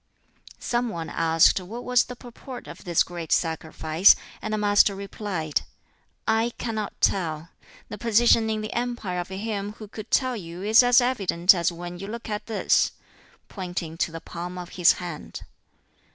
Some 0.57 0.89
one 0.89 1.09
asked 1.11 1.61
what 1.61 1.83
was 1.83 2.05
the 2.05 2.15
purport 2.15 2.65
of 2.65 2.85
this 2.85 3.03
great 3.03 3.31
sacrifice, 3.31 4.15
and 4.41 4.51
the 4.51 4.57
Master 4.57 4.95
replied, 4.95 5.61
"I 6.27 6.53
cannot 6.57 6.99
tell. 7.01 7.49
The 7.89 7.99
position 7.99 8.49
in 8.49 8.61
the 8.61 8.73
empire 8.73 9.19
of 9.19 9.27
him 9.27 9.73
who 9.73 9.87
could 9.87 10.09
tell 10.09 10.35
you 10.35 10.63
is 10.63 10.81
as 10.81 11.01
evident 11.01 11.53
as 11.53 11.71
when 11.71 11.99
you 11.99 12.07
look 12.07 12.31
at 12.31 12.47
this" 12.47 12.93
pointing 13.47 13.95
to 13.99 14.11
the 14.11 14.19
palm 14.21 14.57
of 14.57 14.69
his 14.69 14.93
hand. 14.93 15.41